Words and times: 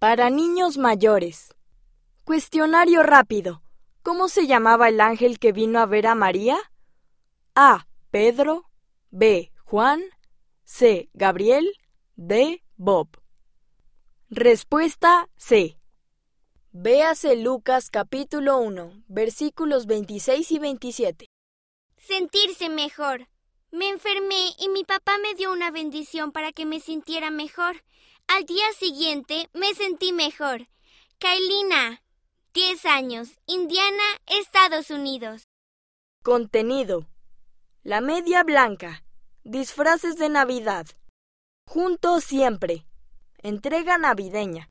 Para 0.00 0.30
niños 0.30 0.78
mayores. 0.78 1.54
Cuestionario 2.24 3.02
rápido. 3.02 3.62
¿Cómo 4.02 4.30
se 4.30 4.46
llamaba 4.46 4.88
el 4.88 4.98
ángel 4.98 5.38
que 5.38 5.52
vino 5.52 5.78
a 5.78 5.84
ver 5.84 6.06
a 6.06 6.14
María? 6.14 6.56
A. 7.54 7.86
Pedro. 8.10 8.64
B. 9.10 9.52
Juan. 9.62 10.00
C. 10.64 11.10
Gabriel. 11.12 11.70
D. 12.16 12.64
Bob. 12.78 13.08
Respuesta 14.30 15.28
C. 15.36 15.76
Véase 16.72 17.36
Lucas 17.36 17.90
capítulo 17.90 18.56
1, 18.56 19.04
versículos 19.06 19.84
26 19.84 20.50
y 20.50 20.58
27. 20.58 21.26
Sentirse 21.98 22.70
mejor. 22.70 23.28
Me 23.72 23.88
enfermé 23.88 24.54
y 24.58 24.68
mi 24.68 24.84
papá 24.84 25.16
me 25.18 25.34
dio 25.34 25.52
una 25.52 25.70
bendición 25.70 26.32
para 26.32 26.52
que 26.52 26.66
me 26.66 26.80
sintiera 26.80 27.30
mejor. 27.30 27.84
Al 28.26 28.44
día 28.44 28.64
siguiente 28.76 29.48
me 29.52 29.74
sentí 29.74 30.12
mejor. 30.12 30.68
Kailina, 31.18 32.02
10 32.52 32.84
años, 32.86 33.28
Indiana, 33.46 34.02
Estados 34.26 34.90
Unidos. 34.90 35.44
Contenido. 36.24 37.06
La 37.84 38.00
media 38.00 38.42
blanca. 38.42 39.04
Disfraces 39.44 40.16
de 40.16 40.28
Navidad. 40.28 40.86
Juntos 41.66 42.24
siempre. 42.24 42.84
Entrega 43.38 43.98
navideña. 43.98 44.68